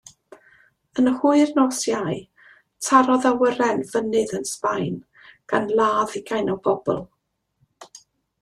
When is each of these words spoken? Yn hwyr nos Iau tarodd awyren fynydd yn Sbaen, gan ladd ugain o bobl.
Yn 1.01 1.09
hwyr 1.17 1.51
nos 1.57 1.81
Iau 1.89 2.15
tarodd 2.87 3.27
awyren 3.33 3.83
fynydd 3.91 4.33
yn 4.39 4.49
Sbaen, 4.53 4.99
gan 5.53 5.71
ladd 5.81 6.19
ugain 6.23 6.53
o 6.59 6.61
bobl. 6.69 7.03